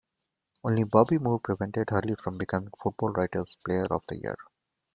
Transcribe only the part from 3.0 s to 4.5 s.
Writers Player of the Year.